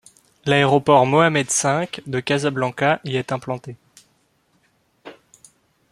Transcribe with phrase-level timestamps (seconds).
[0.45, 3.75] L'aéroport Mohammed-V de Casablanca y est implanté.